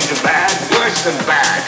things 0.00 0.16
are 0.16 0.24
bad, 0.24 0.48
worse 0.80 1.04
than 1.04 1.16
bad. 1.28 1.60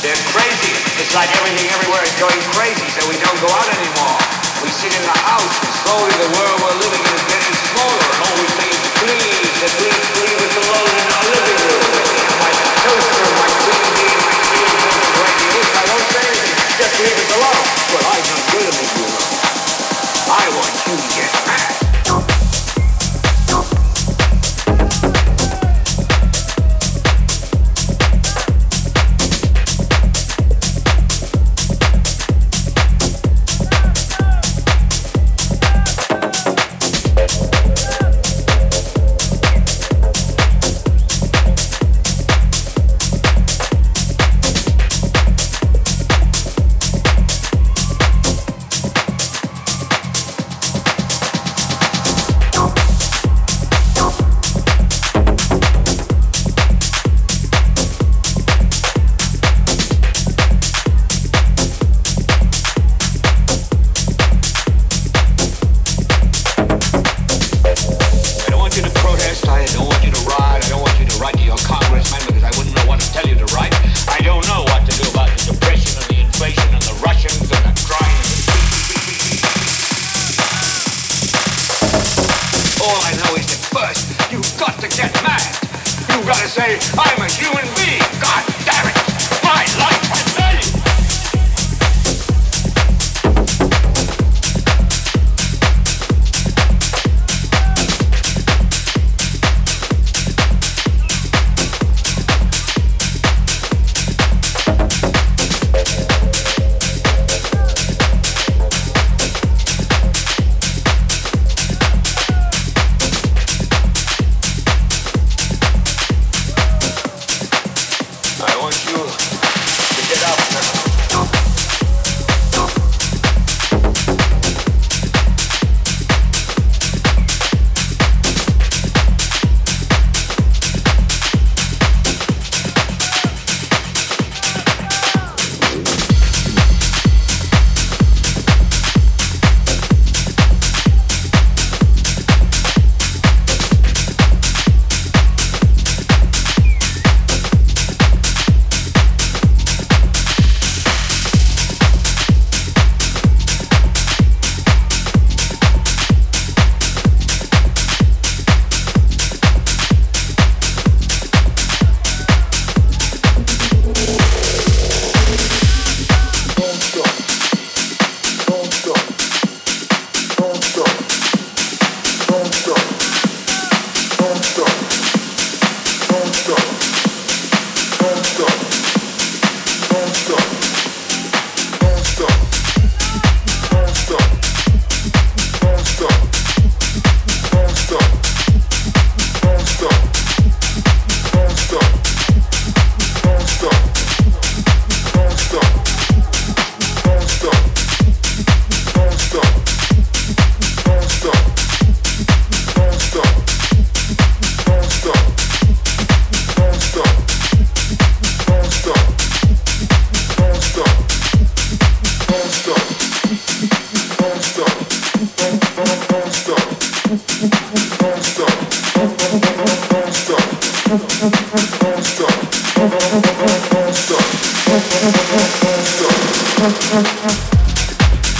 They're 0.00 0.24
crazy. 0.32 0.72
It's 0.96 1.12
like 1.12 1.28
everything 1.36 1.68
everywhere 1.76 2.00
is 2.04 2.16
going 2.16 2.40
crazy, 2.56 2.88
so 2.88 3.04
we 3.04 3.20
don't 3.20 3.36
go 3.44 3.50
out 3.52 3.68
anymore. 3.68 4.16
We 4.64 4.72
sit 4.72 4.92
in 4.96 5.04
the 5.04 5.18
house, 5.28 5.52
and 5.60 5.72
slowly 5.84 6.14
the 6.16 6.30
world 6.40 6.56
we're 6.64 6.78
living 6.80 7.04
in 7.04 7.12
is 7.12 7.26
getting 7.28 7.56
smaller, 7.76 8.00
and 8.00 8.20
all 8.24 8.36
we 8.40 8.48
think 8.56 8.72
is 8.72 8.86
please, 8.96 9.56
and 9.60 9.72
please, 9.76 10.04
please, 10.16 10.40
us 10.40 10.56
alone 10.56 10.88
in 10.96 11.08
our 11.12 11.24
living 11.36 11.58
room. 11.68 11.84
My 12.40 12.52
toaster, 12.80 13.28
my 13.36 13.50
TV, 13.60 13.96
my 14.24 14.34
TV, 14.40 14.72
my 14.96 15.12
radio. 15.20 15.60
I 15.76 15.82
don't 15.84 16.06
say 16.08 16.24
anything. 16.32 16.56
Just 16.80 16.94
leave 16.96 17.18
it 17.20 17.30
alone. 17.36 17.64
Well, 17.92 18.04
I'm 18.08 18.24
not 18.24 18.42
going 18.56 18.66
to 18.66 18.72
leave 18.72 18.92
you 18.96 19.04
alone. 19.04 19.36
I 20.32 20.44
want 20.48 20.74
you 20.88 20.94
to 20.96 21.08
get 21.12 21.45